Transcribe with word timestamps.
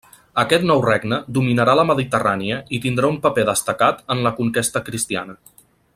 Aquest 0.43 0.63
nou 0.69 0.79
regne 0.85 1.19
dominarà 1.37 1.75
la 1.79 1.85
Mediterrània 1.91 2.57
i 2.77 2.81
tindrà 2.87 3.13
un 3.15 3.21
paper 3.27 3.47
destacat 3.53 4.03
en 4.17 4.25
la 4.29 4.33
conquesta 4.41 4.85
cristiana. 4.89 5.39